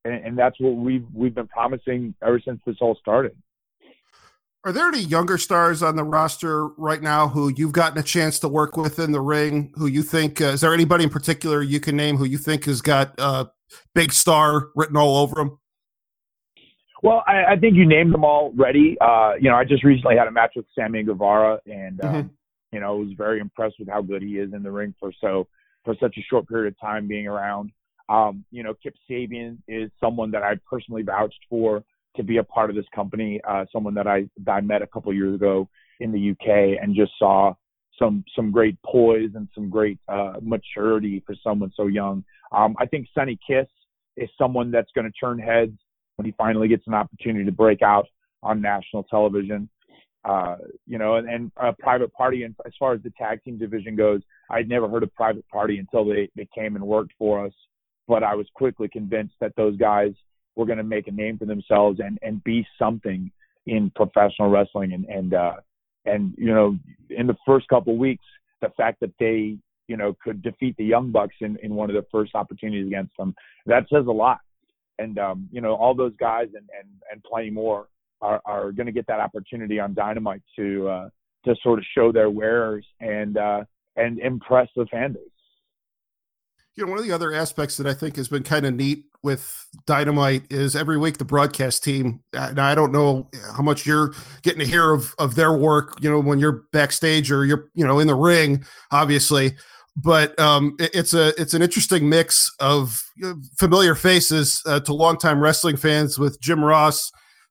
and 0.04 0.14
and 0.14 0.38
that's 0.38 0.58
what 0.58 0.76
we've 0.76 1.06
we've 1.12 1.34
been 1.34 1.46
promising 1.46 2.14
ever 2.22 2.40
since 2.40 2.60
this 2.66 2.76
all 2.80 2.96
started. 2.96 3.36
Are 4.64 4.72
there 4.72 4.88
any 4.88 5.00
younger 5.00 5.36
stars 5.36 5.82
on 5.82 5.94
the 5.94 6.04
roster 6.04 6.68
right 6.68 7.02
now 7.02 7.28
who 7.28 7.52
you've 7.54 7.72
gotten 7.72 7.98
a 7.98 8.02
chance 8.02 8.38
to 8.38 8.48
work 8.48 8.78
with 8.78 8.98
in 8.98 9.12
the 9.12 9.20
ring? 9.20 9.70
Who 9.74 9.86
you 9.86 10.02
think 10.02 10.40
uh, 10.40 10.46
is 10.46 10.62
there 10.62 10.72
anybody 10.72 11.04
in 11.04 11.10
particular 11.10 11.60
you 11.62 11.80
can 11.80 11.96
name 11.96 12.16
who 12.16 12.24
you 12.24 12.38
think 12.38 12.64
has 12.64 12.80
got 12.80 13.14
a 13.18 13.22
uh, 13.22 13.44
big 13.94 14.10
star 14.10 14.70
written 14.74 14.96
all 14.96 15.18
over 15.18 15.34
them? 15.34 15.58
Well, 17.04 17.22
I, 17.26 17.52
I 17.52 17.56
think 17.60 17.76
you 17.76 17.86
named 17.86 18.14
them 18.14 18.24
all 18.24 18.46
already. 18.56 18.96
Uh, 18.98 19.32
you 19.38 19.50
know, 19.50 19.56
I 19.56 19.64
just 19.64 19.84
recently 19.84 20.16
had 20.16 20.26
a 20.26 20.30
match 20.30 20.52
with 20.56 20.64
Sammy 20.74 21.02
Guevara, 21.02 21.60
and 21.66 22.02
um, 22.02 22.14
mm-hmm. 22.14 22.28
you 22.72 22.80
know, 22.80 22.96
I 22.96 22.98
was 22.98 23.12
very 23.14 23.40
impressed 23.40 23.74
with 23.78 23.90
how 23.90 24.00
good 24.00 24.22
he 24.22 24.38
is 24.38 24.54
in 24.54 24.62
the 24.62 24.70
ring 24.70 24.94
for 24.98 25.12
so 25.20 25.46
for 25.84 25.94
such 26.00 26.16
a 26.16 26.22
short 26.22 26.48
period 26.48 26.72
of 26.72 26.80
time 26.80 27.06
being 27.06 27.26
around. 27.26 27.72
Um, 28.08 28.42
you 28.50 28.62
know, 28.62 28.72
Kip 28.82 28.94
Sabian 29.08 29.58
is 29.68 29.90
someone 30.00 30.30
that 30.30 30.42
I 30.42 30.54
personally 30.66 31.02
vouched 31.02 31.40
for 31.50 31.84
to 32.16 32.22
be 32.22 32.38
a 32.38 32.42
part 32.42 32.70
of 32.70 32.76
this 32.76 32.86
company. 32.94 33.38
Uh, 33.46 33.66
someone 33.70 33.92
that 33.94 34.06
I 34.06 34.26
that 34.46 34.52
I 34.52 34.60
met 34.62 34.80
a 34.80 34.86
couple 34.86 35.10
of 35.10 35.16
years 35.16 35.34
ago 35.34 35.68
in 36.00 36.10
the 36.10 36.30
UK 36.30 36.82
and 36.82 36.96
just 36.96 37.12
saw 37.18 37.52
some 37.98 38.24
some 38.34 38.50
great 38.50 38.78
poise 38.82 39.32
and 39.34 39.46
some 39.54 39.68
great 39.68 39.98
uh, 40.08 40.36
maturity 40.40 41.22
for 41.26 41.34
someone 41.44 41.70
so 41.76 41.86
young. 41.86 42.24
Um, 42.50 42.74
I 42.78 42.86
think 42.86 43.08
Sonny 43.14 43.38
Kiss 43.46 43.68
is 44.16 44.30
someone 44.38 44.70
that's 44.70 44.90
going 44.94 45.06
to 45.06 45.12
turn 45.20 45.38
heads 45.38 45.76
when 46.16 46.26
he 46.26 46.34
finally 46.36 46.68
gets 46.68 46.86
an 46.86 46.94
opportunity 46.94 47.44
to 47.44 47.52
break 47.52 47.82
out 47.82 48.06
on 48.42 48.60
national 48.60 49.04
television. 49.04 49.68
Uh, 50.24 50.56
you 50.86 50.96
know, 50.96 51.16
and, 51.16 51.28
and 51.28 51.52
a 51.58 51.70
private 51.74 52.10
party. 52.14 52.44
And 52.44 52.54
as 52.64 52.72
far 52.78 52.94
as 52.94 53.02
the 53.02 53.12
tag 53.18 53.44
team 53.44 53.58
division 53.58 53.94
goes, 53.94 54.22
I'd 54.48 54.70
never 54.70 54.88
heard 54.88 55.02
of 55.02 55.14
private 55.14 55.46
party 55.48 55.76
until 55.76 56.06
they, 56.06 56.30
they 56.34 56.48
came 56.54 56.76
and 56.76 56.86
worked 56.86 57.12
for 57.18 57.44
us. 57.44 57.52
But 58.08 58.22
I 58.22 58.34
was 58.34 58.46
quickly 58.54 58.88
convinced 58.88 59.34
that 59.42 59.54
those 59.54 59.76
guys 59.76 60.12
were 60.56 60.64
going 60.64 60.78
to 60.78 60.84
make 60.84 61.08
a 61.08 61.10
name 61.10 61.36
for 61.36 61.44
themselves 61.44 62.00
and, 62.02 62.18
and 62.22 62.42
be 62.42 62.66
something 62.78 63.30
in 63.66 63.90
professional 63.94 64.48
wrestling. 64.48 64.94
And, 64.94 65.04
and, 65.04 65.34
uh, 65.34 65.56
and, 66.06 66.32
you 66.38 66.54
know, 66.54 66.78
in 67.10 67.26
the 67.26 67.36
first 67.46 67.68
couple 67.68 67.92
of 67.92 67.98
weeks, 67.98 68.24
the 68.62 68.70
fact 68.78 69.00
that 69.00 69.12
they, 69.20 69.58
you 69.88 69.96
know, 69.98 70.16
could 70.24 70.40
defeat 70.40 70.74
the 70.78 70.84
Young 70.86 71.10
Bucks 71.10 71.34
in, 71.40 71.58
in 71.62 71.74
one 71.74 71.90
of 71.90 71.94
their 71.94 72.06
first 72.10 72.34
opportunities 72.34 72.86
against 72.86 73.14
them, 73.18 73.34
that 73.66 73.84
says 73.92 74.06
a 74.06 74.10
lot 74.10 74.38
and 74.98 75.18
um, 75.18 75.48
you 75.50 75.60
know 75.60 75.74
all 75.74 75.94
those 75.94 76.14
guys 76.18 76.48
and 76.54 76.68
and 76.78 76.88
and 77.10 77.22
plenty 77.24 77.50
more 77.50 77.88
are 78.20 78.40
are 78.44 78.72
going 78.72 78.86
to 78.86 78.92
get 78.92 79.06
that 79.06 79.20
opportunity 79.20 79.78
on 79.78 79.94
Dynamite 79.94 80.42
to 80.56 80.88
uh, 80.88 81.08
to 81.44 81.54
sort 81.62 81.78
of 81.78 81.84
show 81.96 82.12
their 82.12 82.30
wares 82.30 82.84
and 83.00 83.36
uh, 83.36 83.64
and 83.96 84.18
impress 84.18 84.68
the 84.76 84.86
fan 84.86 85.12
base. 85.12 85.22
You 86.76 86.84
know, 86.84 86.90
one 86.90 86.98
of 86.98 87.06
the 87.06 87.12
other 87.12 87.32
aspects 87.32 87.76
that 87.76 87.86
I 87.86 87.94
think 87.94 88.16
has 88.16 88.26
been 88.26 88.42
kind 88.42 88.66
of 88.66 88.74
neat 88.74 89.04
with 89.22 89.68
Dynamite 89.86 90.50
is 90.50 90.74
every 90.74 90.98
week 90.98 91.18
the 91.18 91.24
broadcast 91.24 91.84
team. 91.84 92.20
And 92.32 92.58
I 92.58 92.74
don't 92.74 92.90
know 92.90 93.30
how 93.56 93.62
much 93.62 93.86
you're 93.86 94.12
getting 94.42 94.58
to 94.58 94.66
hear 94.66 94.92
of 94.92 95.14
of 95.18 95.36
their 95.36 95.52
work. 95.52 95.98
You 96.00 96.10
know, 96.10 96.20
when 96.20 96.40
you're 96.40 96.64
backstage 96.72 97.30
or 97.30 97.44
you're 97.44 97.70
you 97.74 97.86
know 97.86 98.00
in 98.00 98.06
the 98.06 98.14
ring, 98.14 98.64
obviously 98.90 99.54
but 99.96 100.38
um, 100.38 100.76
it, 100.78 100.90
it's 100.94 101.14
a 101.14 101.28
it's 101.40 101.54
an 101.54 101.62
interesting 101.62 102.08
mix 102.08 102.50
of 102.60 103.02
familiar 103.58 103.94
faces 103.94 104.60
uh, 104.66 104.80
to 104.80 104.92
longtime 104.92 105.40
wrestling 105.40 105.76
fans 105.76 106.18
with 106.18 106.40
Jim 106.40 106.64
Ross, 106.64 107.10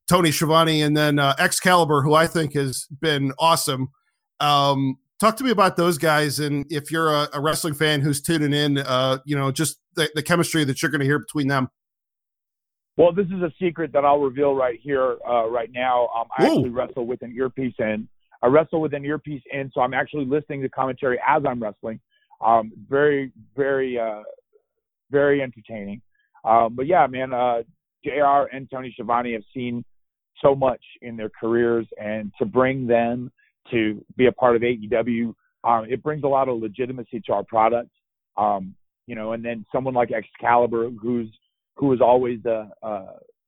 Tony 0.10 0.32
Schiavone, 0.32 0.82
and 0.82 0.96
then 0.96 1.20
uh, 1.20 1.36
Excalibur, 1.40 2.02
who 2.02 2.14
I 2.14 2.28
think 2.28 2.54
has 2.54 2.86
been 3.02 3.32
awesome. 3.40 3.90
Um, 4.40 4.98
talk 5.20 5.38
to 5.38 5.44
me 5.44 5.52
about 5.52 5.78
those 5.78 5.98
guys, 5.98 6.40
and 6.40 6.66
if 6.70 6.92
you're 6.92 7.10
a, 7.10 7.30
a 7.34 7.42
wrestling 7.42 7.74
fan 7.74 8.02
who's 8.02 8.22
tuning 8.22 8.54
in, 8.54 8.80
uh, 8.80 9.20
you 9.26 9.38
know, 9.38 9.52
just 9.52 9.80
the, 9.96 10.10
the 10.16 10.24
chemistry 10.24 10.64
that 10.66 10.82
you're 10.82 10.92
going 10.92 11.00
to 11.00 11.06
hear 11.06 11.20
between 11.20 11.48
them. 11.48 11.70
Well, 12.98 13.12
this 13.12 13.26
is 13.28 13.42
a 13.42 13.52
secret 13.60 13.92
that 13.94 14.06
I'll 14.06 14.20
reveal 14.20 14.54
right 14.54 14.80
here, 14.82 15.18
uh, 15.28 15.48
right 15.50 15.70
now. 15.74 16.10
Um, 16.16 16.28
I 16.38 16.44
Ooh. 16.44 16.48
actually 16.48 16.70
wrestle 16.70 17.08
with 17.08 17.22
an 17.24 17.34
earpiece 17.36 17.74
in. 17.80 18.08
I 18.44 18.48
wrestle 18.48 18.82
with 18.82 18.94
an 18.94 19.06
earpiece 19.06 19.42
in, 19.52 19.72
so 19.74 19.82
I'm 19.82 19.94
actually 19.94 20.26
listening 20.26 20.62
to 20.62 20.70
commentary 20.70 21.18
as 21.26 21.44
I'm 21.48 21.64
wrestling. 21.64 22.00
Um, 22.44 22.72
very, 22.90 23.32
very, 23.56 23.98
uh, 24.00 24.24
very 25.12 25.42
entertaining. 25.42 26.02
Um, 26.44 26.76
but 26.76 26.88
yeah, 26.88 27.08
man, 27.08 27.34
uh, 27.34 27.64
JR 28.04 28.50
and 28.52 28.70
Tony 28.70 28.92
Schiavone 28.94 29.34
have 29.34 29.44
seen 29.54 29.84
so 30.42 30.56
much 30.56 30.82
in 31.02 31.16
their 31.16 31.30
careers, 31.30 31.88
and 32.02 32.32
to 32.40 32.46
bring 32.46 32.86
them 32.86 33.32
to 33.72 34.04
be 34.18 34.26
a 34.26 34.32
part 34.32 34.56
of 34.56 34.62
AEW, 34.62 35.34
um, 35.64 35.86
it 35.90 36.04
brings 36.04 36.24
a 36.24 36.28
lot 36.28 36.50
of 36.50 36.62
legitimacy 36.62 37.22
to 37.26 37.34
our 37.34 37.44
product. 37.44 37.90
Um, 38.36 38.76
you 39.08 39.16
know, 39.16 39.34
and 39.34 39.44
then 39.44 39.66
someone 39.72 39.94
like 39.94 40.12
Excalibur, 40.12 40.90
who's 41.02 41.30
who 41.76 41.92
is 41.94 42.02
always 42.02 42.40
a, 42.46 42.70
a, 42.84 43.06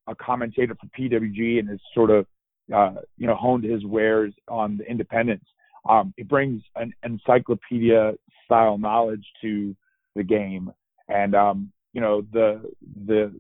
a 0.07 0.15
commentator 0.15 0.75
for 0.75 0.87
PWG 0.97 1.59
and 1.59 1.69
has 1.69 1.79
sort 1.93 2.09
of 2.11 2.25
uh, 2.73 3.01
you 3.17 3.27
know 3.27 3.35
honed 3.35 3.63
his 3.63 3.85
wares 3.85 4.33
on 4.47 4.77
the 4.77 4.89
independents. 4.89 5.45
Um, 5.87 6.13
it 6.17 6.27
brings 6.27 6.63
an 6.75 6.93
encyclopedia 7.03 8.13
style 8.45 8.77
knowledge 8.77 9.25
to 9.41 9.75
the 10.15 10.23
game, 10.23 10.71
and 11.07 11.35
um, 11.35 11.71
you 11.93 12.01
know 12.01 12.25
the 12.33 12.61
the 13.05 13.33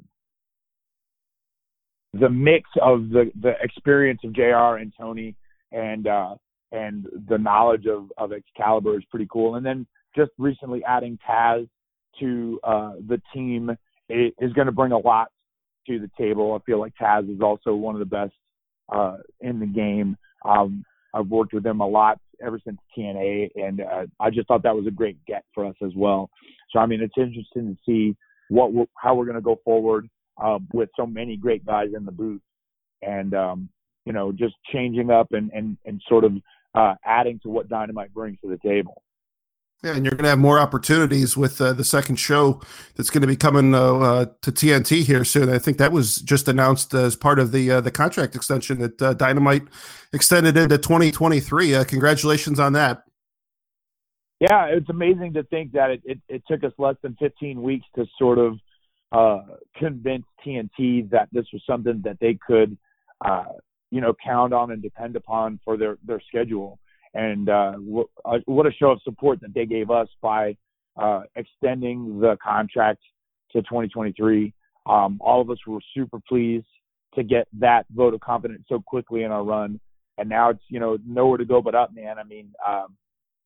the 2.13 2.29
mix 2.29 2.69
of 2.81 3.09
the 3.09 3.31
the 3.41 3.53
experience 3.61 4.21
of 4.23 4.33
JR 4.33 4.77
and 4.77 4.93
Tony 4.97 5.35
and 5.71 6.07
uh, 6.07 6.35
and 6.71 7.07
the 7.29 7.37
knowledge 7.37 7.85
of 7.87 8.11
of 8.17 8.31
Excalibur 8.31 8.97
is 8.97 9.03
pretty 9.09 9.27
cool. 9.31 9.55
And 9.55 9.65
then 9.65 9.85
just 10.15 10.31
recently 10.37 10.83
adding 10.85 11.19
Taz 11.27 11.67
to 12.19 12.59
uh, 12.63 12.93
the 13.07 13.21
team 13.33 13.75
is 14.09 14.53
going 14.53 14.67
to 14.67 14.71
bring 14.71 14.91
a 14.91 14.97
lot 14.97 15.29
to 15.87 15.99
the 15.99 16.09
table. 16.17 16.53
I 16.53 16.63
feel 16.65 16.79
like 16.79 16.93
Taz 16.99 17.33
is 17.33 17.41
also 17.41 17.75
one 17.75 17.95
of 17.95 17.99
the 17.99 18.05
best 18.05 18.33
uh, 18.89 19.17
in 19.41 19.59
the 19.59 19.65
game. 19.65 20.17
Um, 20.43 20.85
I've 21.13 21.27
worked 21.27 21.53
with 21.53 21.65
him 21.65 21.79
a 21.79 21.87
lot 21.87 22.19
ever 22.43 22.59
since 22.63 22.77
TNA, 22.97 23.49
and 23.55 23.81
uh, 23.81 24.05
I 24.19 24.29
just 24.29 24.47
thought 24.47 24.63
that 24.63 24.75
was 24.75 24.87
a 24.87 24.91
great 24.91 25.17
get 25.25 25.43
for 25.53 25.65
us 25.65 25.75
as 25.83 25.91
well. 25.95 26.29
So 26.71 26.79
I 26.79 26.85
mean, 26.85 27.01
it's 27.01 27.17
interesting 27.17 27.75
to 27.75 27.77
see 27.85 28.15
what 28.49 28.73
we're, 28.73 28.85
how 28.97 29.15
we're 29.15 29.25
going 29.25 29.35
to 29.35 29.41
go 29.41 29.59
forward 29.63 30.09
uh, 30.41 30.59
with 30.73 30.89
so 30.95 31.05
many 31.05 31.37
great 31.37 31.65
guys 31.65 31.89
in 31.95 32.05
the 32.05 32.11
booth, 32.11 32.41
and 33.01 33.33
um, 33.33 33.69
you 34.05 34.13
know, 34.13 34.31
just 34.31 34.55
changing 34.71 35.09
up 35.09 35.31
and 35.31 35.51
and 35.53 35.77
and 35.85 36.01
sort 36.07 36.23
of 36.23 36.33
uh, 36.75 36.95
adding 37.05 37.39
to 37.43 37.49
what 37.49 37.69
Dynamite 37.69 38.13
brings 38.13 38.39
to 38.41 38.49
the 38.49 38.57
table. 38.57 39.01
Yeah, 39.83 39.95
and 39.95 40.05
you're 40.05 40.15
going 40.15 40.23
to 40.23 40.29
have 40.29 40.39
more 40.39 40.57
opportunities 40.57 41.35
with 41.37 41.59
uh, 41.61 41.73
the 41.73 41.83
second 41.83 42.15
show 42.15 42.61
that's 42.95 43.09
going 43.09 43.21
to 43.21 43.27
be 43.27 43.35
coming 43.35 43.75
uh, 43.75 43.95
uh, 43.97 44.25
to 44.41 44.51
TNT 44.51 45.03
here 45.03 45.23
soon. 45.23 45.49
I 45.49 45.59
think 45.59 45.77
that 45.77 45.91
was 45.91 46.17
just 46.17 46.47
announced 46.47 46.93
as 46.93 47.15
part 47.15 47.39
of 47.39 47.51
the 47.51 47.69
uh, 47.71 47.81
the 47.81 47.91
contract 47.91 48.35
extension 48.35 48.79
that 48.79 49.01
uh, 49.01 49.13
Dynamite 49.13 49.63
extended 50.13 50.57
into 50.57 50.77
2023. 50.77 51.75
Uh, 51.75 51.83
congratulations 51.83 52.59
on 52.59 52.73
that. 52.73 53.03
Yeah, 54.39 54.65
it's 54.65 54.89
amazing 54.89 55.33
to 55.33 55.43
think 55.43 55.73
that 55.73 55.91
it, 55.91 56.01
it, 56.03 56.19
it, 56.27 56.43
took 56.47 56.63
us 56.63 56.73
less 56.77 56.95
than 57.01 57.15
15 57.19 57.61
weeks 57.61 57.85
to 57.95 58.05
sort 58.17 58.37
of 58.37 58.57
convince 59.77 60.25
TNT 60.45 61.09
that 61.11 61.29
this 61.31 61.45
was 61.53 61.61
something 61.67 62.01
that 62.03 62.17
they 62.19 62.37
could, 62.45 62.77
you 63.91 64.01
know, 64.01 64.15
count 64.23 64.51
on 64.51 64.71
and 64.71 64.81
depend 64.81 65.15
upon 65.15 65.59
for 65.63 65.77
their 65.77 65.97
their 66.05 66.21
schedule 66.27 66.79
and 67.15 67.49
uh, 67.49 67.73
uh, 68.25 68.37
what 68.45 68.67
a 68.67 68.71
show 68.71 68.91
of 68.91 69.01
support 69.03 69.39
that 69.41 69.53
they 69.53 69.65
gave 69.65 69.89
us 69.89 70.09
by 70.21 70.55
uh, 71.01 71.21
extending 71.35 72.19
the 72.19 72.37
contract 72.43 72.99
to 73.53 73.61
2023. 73.61 74.53
Um, 74.85 75.17
all 75.21 75.41
of 75.41 75.49
us 75.49 75.57
were 75.65 75.79
super 75.95 76.19
pleased 76.27 76.67
to 77.15 77.23
get 77.23 77.47
that 77.59 77.85
vote 77.95 78.13
of 78.13 78.19
confidence 78.19 78.63
so 78.67 78.83
quickly 78.85 79.23
in 79.23 79.31
our 79.31 79.43
run, 79.43 79.79
and 80.17 80.29
now 80.29 80.49
it's 80.49 80.63
you 80.67 80.79
know 80.79 80.97
nowhere 81.07 81.37
to 81.37 81.45
go 81.45 81.61
but 81.61 81.73
up, 81.73 81.95
man. 81.95 82.19
I 82.19 82.23
mean, 82.23 82.51
um, 82.67 82.95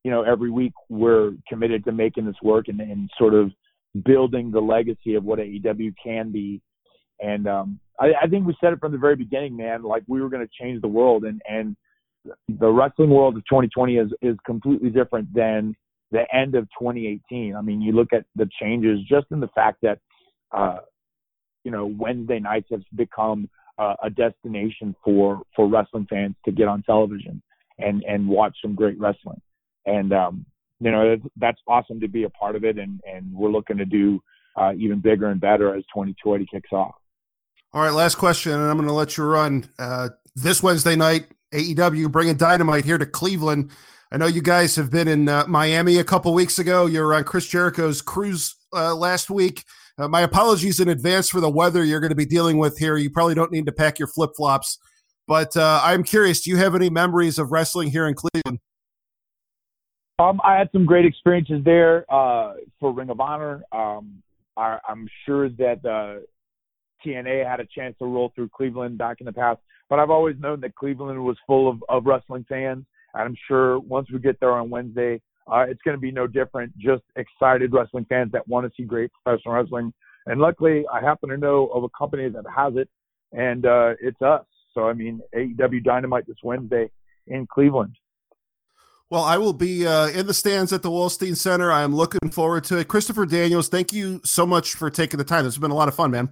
you 0.04 0.10
know, 0.10 0.22
every 0.22 0.50
week 0.50 0.72
we're 0.88 1.32
committed 1.48 1.84
to 1.84 1.92
making 1.92 2.26
this 2.26 2.36
work 2.42 2.66
and, 2.68 2.80
and 2.80 3.08
sort 3.16 3.34
of 3.34 3.50
building 4.04 4.50
the 4.50 4.60
legacy 4.60 5.14
of 5.14 5.24
what 5.24 5.38
AEW 5.38 5.94
can 6.02 6.32
be. 6.32 6.60
And 7.20 7.46
um, 7.46 7.78
I, 7.98 8.12
I 8.22 8.26
think 8.26 8.46
we 8.46 8.56
said 8.60 8.72
it 8.72 8.80
from 8.80 8.92
the 8.92 8.98
very 8.98 9.16
beginning, 9.16 9.56
man. 9.56 9.82
Like 9.82 10.02
we 10.08 10.20
were 10.20 10.28
going 10.28 10.46
to 10.46 10.52
change 10.60 10.80
the 10.80 10.88
world, 10.88 11.24
and 11.24 11.40
and 11.48 11.76
the 12.48 12.68
wrestling 12.68 13.10
world 13.10 13.36
of 13.36 13.44
2020 13.44 13.96
is 13.96 14.08
is 14.22 14.36
completely 14.44 14.90
different 14.90 15.32
than 15.32 15.74
the 16.10 16.24
end 16.34 16.54
of 16.54 16.64
2018. 16.78 17.54
I 17.54 17.60
mean, 17.60 17.80
you 17.80 17.92
look 17.92 18.12
at 18.12 18.24
the 18.36 18.48
changes 18.60 18.98
just 19.08 19.26
in 19.30 19.40
the 19.40 19.48
fact 19.48 19.78
that 19.82 19.98
uh, 20.52 20.78
you 21.64 21.70
know 21.70 21.86
Wednesday 21.86 22.38
nights 22.38 22.68
have 22.70 22.82
become 22.94 23.48
uh, 23.78 23.94
a 24.02 24.10
destination 24.10 24.94
for 25.04 25.42
for 25.56 25.68
wrestling 25.68 26.06
fans 26.10 26.34
to 26.44 26.52
get 26.52 26.68
on 26.68 26.82
television 26.82 27.42
and 27.78 28.02
and 28.04 28.28
watch 28.28 28.56
some 28.62 28.74
great 28.74 28.98
wrestling. 28.98 29.40
And 29.86 30.12
um, 30.12 30.44
you 30.80 30.90
know 30.90 31.16
that's 31.36 31.60
awesome 31.66 32.00
to 32.00 32.08
be 32.08 32.24
a 32.24 32.30
part 32.30 32.56
of 32.56 32.64
it, 32.64 32.78
and 32.78 33.00
and 33.10 33.32
we're 33.32 33.50
looking 33.50 33.78
to 33.78 33.84
do 33.84 34.20
uh, 34.56 34.72
even 34.76 35.00
bigger 35.00 35.28
and 35.28 35.40
better 35.40 35.74
as 35.74 35.84
2020 35.94 36.46
kicks 36.52 36.72
off. 36.72 36.94
All 37.72 37.82
right, 37.82 37.92
last 37.92 38.16
question, 38.16 38.52
and 38.52 38.64
I'm 38.64 38.76
going 38.76 38.88
to 38.88 38.94
let 38.94 39.16
you 39.16 39.24
run. 39.24 39.68
Uh, 39.78 40.08
this 40.34 40.62
Wednesday 40.62 40.96
night, 40.96 41.26
AEW 41.52 42.10
bringing 42.10 42.36
Dynamite 42.36 42.84
here 42.84 42.98
to 42.98 43.06
Cleveland. 43.06 43.70
I 44.12 44.16
know 44.16 44.26
you 44.26 44.42
guys 44.42 44.76
have 44.76 44.90
been 44.90 45.08
in 45.08 45.28
uh, 45.28 45.44
Miami 45.46 45.98
a 45.98 46.04
couple 46.04 46.34
weeks 46.34 46.58
ago. 46.58 46.86
You 46.86 47.00
were 47.02 47.14
on 47.14 47.24
Chris 47.24 47.46
Jericho's 47.46 48.02
cruise 48.02 48.56
uh, 48.72 48.94
last 48.94 49.30
week. 49.30 49.64
Uh, 49.98 50.08
my 50.08 50.22
apologies 50.22 50.80
in 50.80 50.88
advance 50.88 51.28
for 51.28 51.40
the 51.40 51.50
weather 51.50 51.84
you're 51.84 52.00
going 52.00 52.10
to 52.10 52.16
be 52.16 52.26
dealing 52.26 52.58
with 52.58 52.78
here. 52.78 52.96
You 52.96 53.10
probably 53.10 53.34
don't 53.34 53.52
need 53.52 53.66
to 53.66 53.72
pack 53.72 53.98
your 53.98 54.08
flip 54.08 54.30
flops, 54.36 54.78
but 55.28 55.56
uh, 55.56 55.80
I'm 55.82 56.02
curious. 56.02 56.40
Do 56.40 56.50
you 56.50 56.56
have 56.56 56.74
any 56.74 56.90
memories 56.90 57.38
of 57.38 57.52
wrestling 57.52 57.90
here 57.90 58.06
in 58.06 58.14
Cleveland? 58.14 58.60
Um, 60.18 60.40
I 60.44 60.56
had 60.56 60.68
some 60.72 60.84
great 60.84 61.06
experiences 61.06 61.62
there 61.64 62.04
uh, 62.12 62.54
for 62.78 62.92
Ring 62.92 63.10
of 63.10 63.20
Honor. 63.20 63.62
Um, 63.72 64.22
I, 64.56 64.78
am 64.88 65.08
sure 65.24 65.48
that 65.48 65.84
uh, 65.84 66.20
TNA 67.04 67.48
had 67.48 67.60
a 67.60 67.66
chance 67.66 67.96
to 67.98 68.06
roll 68.06 68.32
through 68.34 68.50
Cleveland 68.50 68.98
back 68.98 69.20
in 69.20 69.26
the 69.26 69.32
past. 69.32 69.60
But 69.90 69.98
I've 69.98 70.10
always 70.10 70.36
known 70.38 70.60
that 70.60 70.76
Cleveland 70.76 71.22
was 71.22 71.36
full 71.46 71.68
of, 71.68 71.84
of 71.88 72.06
wrestling 72.06 72.46
fans. 72.48 72.86
And 73.12 73.24
I'm 73.24 73.36
sure 73.48 73.80
once 73.80 74.08
we 74.10 74.20
get 74.20 74.38
there 74.40 74.52
on 74.52 74.70
Wednesday, 74.70 75.20
uh, 75.50 75.66
it's 75.68 75.82
going 75.82 75.96
to 75.96 76.00
be 76.00 76.12
no 76.12 76.28
different. 76.28 76.72
Just 76.78 77.02
excited 77.16 77.72
wrestling 77.72 78.06
fans 78.08 78.30
that 78.32 78.46
want 78.46 78.66
to 78.66 78.72
see 78.76 78.86
great 78.86 79.10
professional 79.22 79.54
wrestling. 79.54 79.92
And 80.26 80.40
luckily, 80.40 80.84
I 80.92 81.00
happen 81.00 81.28
to 81.30 81.36
know 81.36 81.66
of 81.74 81.82
a 81.82 81.88
company 81.88 82.28
that 82.28 82.44
has 82.54 82.74
it, 82.76 82.88
and 83.32 83.66
uh, 83.66 83.94
it's 84.00 84.22
us. 84.22 84.44
So, 84.74 84.88
I 84.88 84.92
mean, 84.92 85.20
AEW 85.34 85.82
Dynamite 85.82 86.26
this 86.28 86.36
Wednesday 86.44 86.90
in 87.26 87.48
Cleveland. 87.52 87.96
Well, 89.08 89.24
I 89.24 89.38
will 89.38 89.54
be 89.54 89.88
uh, 89.88 90.08
in 90.10 90.28
the 90.28 90.34
stands 90.34 90.72
at 90.72 90.82
the 90.82 90.90
Wolstein 90.90 91.36
Center. 91.36 91.72
I 91.72 91.82
am 91.82 91.96
looking 91.96 92.30
forward 92.30 92.62
to 92.64 92.78
it. 92.78 92.86
Christopher 92.86 93.26
Daniels, 93.26 93.68
thank 93.68 93.92
you 93.92 94.20
so 94.24 94.46
much 94.46 94.74
for 94.74 94.88
taking 94.88 95.18
the 95.18 95.24
time. 95.24 95.42
Has 95.42 95.58
been 95.58 95.72
a 95.72 95.74
lot 95.74 95.88
of 95.88 95.96
fun, 95.96 96.12
man. 96.12 96.28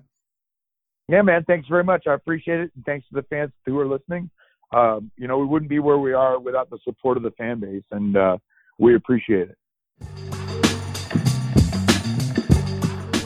Yeah, 1.09 1.23
man. 1.23 1.45
Thanks 1.47 1.67
very 1.69 1.85
much. 1.85 2.07
I 2.07 2.15
appreciate 2.15 2.61
it. 2.61 2.71
And 2.75 2.85
thanks 2.85 3.09
to 3.09 3.15
the 3.15 3.23
fans 3.23 3.50
who 3.65 3.79
are 3.79 3.87
listening. 3.87 4.31
Um, 4.73 5.11
you 5.17 5.27
know, 5.27 5.38
we 5.38 5.47
wouldn't 5.47 5.71
be 5.71 5.79
where 5.79 5.99
we 5.99 6.12
are 6.12 6.38
without 6.38 6.69
the 6.69 6.79
support 6.85 7.17
of 7.17 7.23
the 7.23 7.31
fan 7.33 7.61
base, 7.61 7.85
and 7.91 8.15
uh, 8.17 8.37
we 8.79 8.95
appreciate 8.95 9.49
it. 9.49 9.57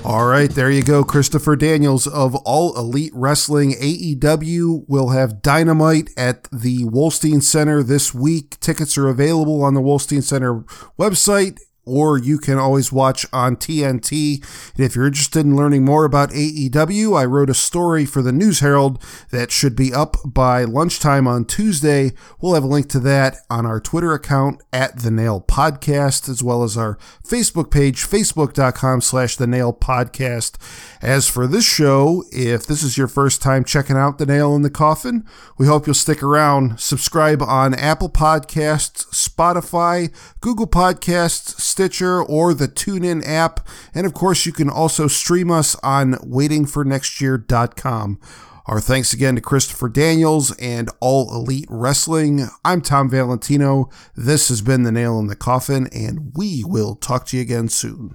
All 0.05 0.27
right, 0.27 0.51
there 0.51 0.71
you 0.71 0.83
go. 0.83 1.05
Christopher 1.05 1.57
Daniels 1.57 2.07
of 2.07 2.35
All 2.37 2.77
Elite 2.77 3.13
Wrestling. 3.15 3.73
AEW 3.73 4.85
will 4.89 5.11
have 5.11 5.43
Dynamite 5.43 6.11
at 6.17 6.45
the 6.53 6.85
Wolstein 6.85 7.43
Center 7.43 7.83
this 7.83 8.13
week. 8.13 8.59
Tickets 8.61 8.99
are 8.99 9.09
available 9.09 9.63
on 9.63 9.75
the 9.75 9.81
Wolstein 9.81 10.23
Center 10.23 10.65
website 10.99 11.59
or 11.85 12.19
you 12.19 12.39
can 12.39 12.59
always 12.59 12.93
watch 12.93 13.27
on 13.33 13.57
TNT. 13.57 14.45
And 14.77 14.85
if 14.85 14.95
you're 14.95 15.07
interested 15.07 15.45
in 15.45 15.57
learning 15.57 15.85
more 15.85 16.05
about 16.05 16.31
AEW, 16.31 17.19
I 17.19 17.25
wrote 17.25 17.51
a 17.51 17.55
story 17.55 18.05
for 18.05 18.23
the 18.23 18.33
News 18.33 18.61
Herald 18.61 19.03
that 19.31 19.51
should 19.51 19.75
be 19.75 19.93
up 19.93 20.17
by 20.25 20.65
lunchtime 20.65 21.27
on 21.27 21.45
Tuesday. 21.45 22.13
We'll 22.41 22.55
have 22.55 22.65
a 22.65 22.69
link 22.69 22.89
to 22.91 23.01
that 23.01 23.39
on 23.51 23.67
our 23.67 23.81
Twitter 23.81 24.13
account 24.13 24.63
at 24.73 25.01
The 25.01 25.11
Nail 25.11 25.41
Podcast, 25.41 26.29
as 26.29 26.43
well 26.43 26.63
as 26.63 26.77
our 26.77 26.99
Facebook 27.27 27.71
page, 27.71 28.07
facebook.com 28.07 29.01
slash 29.01 29.37
The 29.37 29.47
Nail 29.47 29.73
Podcast. 29.73 30.57
As 31.03 31.29
for 31.29 31.47
this 31.47 31.65
show, 31.65 32.25
if 32.31 32.67
this 32.67 32.83
is 32.83 32.97
your 32.97 33.09
first 33.09 33.43
time 33.43 33.65
checking 33.65 33.97
out 33.97 34.19
The 34.19 34.27
Nail 34.27 34.55
in 34.55 34.63
the 34.63 34.71
Coffin, 34.71 35.27
we 35.59 35.67
hope 35.67 35.87
you'll 35.87 35.95
stick 35.95 36.23
around. 36.23 36.79
Subscribe 36.79 37.43
on 37.43 37.75
Apple 37.75 38.09
Podcasts, 38.09 39.13
Spotify, 39.33 40.13
Google 40.41 40.67
Podcasts, 40.67 41.61
Stitcher, 41.61 42.23
or 42.23 42.55
the 42.55 42.69
TuneIn 42.69 43.27
app. 43.27 43.67
And 43.95 44.07
of 44.07 44.15
course, 44.15 44.47
you 44.47 44.53
can 44.53 44.69
also 44.69 45.09
stream 45.09 45.51
us 45.51 45.75
on 45.83 46.15
waitingfornextyear.com. 46.15 48.21
Our 48.67 48.81
thanks 48.81 49.13
again 49.13 49.35
to 49.35 49.41
Christopher 49.41 49.89
Daniels 49.89 50.57
and 50.59 50.89
All 51.01 51.35
Elite 51.35 51.67
Wrestling. 51.69 52.47
I'm 52.65 52.81
Tom 52.81 53.11
Valentino. 53.11 53.91
This 54.15 54.51
has 54.51 54.63
been 54.63 54.85
The 54.85 54.93
Nail 54.93 55.19
in 55.19 55.27
the 55.27 55.35
Coffin, 55.35 55.89
and 55.93 56.31
we 56.37 56.63
will 56.65 56.95
talk 56.95 57.27
to 57.27 57.37
you 57.37 57.43
again 57.43 57.69
soon. 57.69 58.15